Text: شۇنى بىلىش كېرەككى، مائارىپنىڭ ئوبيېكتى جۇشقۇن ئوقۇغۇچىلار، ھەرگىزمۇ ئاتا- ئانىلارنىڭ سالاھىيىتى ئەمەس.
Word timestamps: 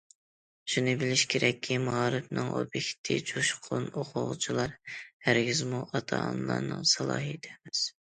شۇنى 0.75 0.93
بىلىش 1.01 1.23
كېرەككى، 1.33 1.75
مائارىپنىڭ 1.83 2.47
ئوبيېكتى 2.59 3.17
جۇشقۇن 3.31 3.85
ئوقۇغۇچىلار، 3.91 4.73
ھەرگىزمۇ 5.27 5.83
ئاتا- 6.01 6.23
ئانىلارنىڭ 6.29 6.89
سالاھىيىتى 6.95 7.53
ئەمەس. 7.55 7.85